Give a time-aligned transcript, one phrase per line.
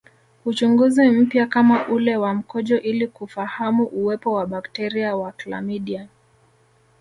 [0.45, 6.07] Uchunguzi mpya kama ule wa mkojo ili kufahamu uwepo wa bakteria wa klamidia